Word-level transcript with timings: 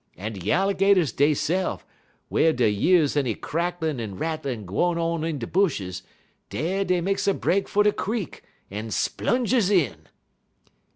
En 0.17 0.33
de 0.33 0.39
Yallergaters 0.39 1.13
deyse'f, 1.15 1.85
w'en 2.31 2.55
dey 2.55 2.67
years 2.71 3.15
any 3.15 3.35
crackin' 3.35 3.99
en 3.99 4.15
rattlin' 4.17 4.65
gwine 4.65 4.97
on 4.97 5.23
in 5.23 5.37
de 5.37 5.45
bushes, 5.45 6.01
dey 6.49 6.83
des 6.83 7.01
makes 7.01 7.27
a 7.27 7.35
break 7.35 7.69
fer 7.69 7.83
de 7.83 7.91
creek 7.91 8.41
en 8.71 8.87
splunges 8.87 9.69
in." 9.69 10.07